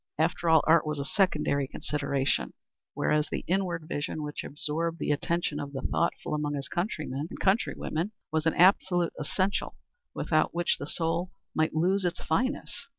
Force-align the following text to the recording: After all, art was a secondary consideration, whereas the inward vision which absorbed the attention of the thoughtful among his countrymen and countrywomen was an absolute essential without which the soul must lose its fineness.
After 0.17 0.49
all, 0.49 0.63
art 0.65 0.83
was 0.87 0.97
a 0.97 1.05
secondary 1.05 1.67
consideration, 1.67 2.53
whereas 2.95 3.29
the 3.29 3.45
inward 3.47 3.85
vision 3.87 4.23
which 4.23 4.43
absorbed 4.43 4.97
the 4.97 5.11
attention 5.11 5.59
of 5.59 5.73
the 5.73 5.83
thoughtful 5.83 6.33
among 6.33 6.55
his 6.55 6.67
countrymen 6.67 7.27
and 7.29 7.39
countrywomen 7.39 8.11
was 8.31 8.47
an 8.47 8.55
absolute 8.55 9.13
essential 9.19 9.75
without 10.15 10.55
which 10.55 10.79
the 10.79 10.87
soul 10.87 11.29
must 11.53 11.75
lose 11.75 12.03
its 12.03 12.19
fineness. 12.19 12.87